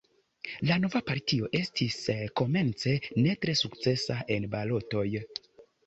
La 0.69 0.77
nova 0.85 1.01
partio 1.09 1.51
estis 1.59 1.99
komence 2.43 2.97
ne 3.21 3.39
tre 3.45 3.59
sukcesa 3.63 4.21
en 4.39 4.53
balotoj. 4.59 5.09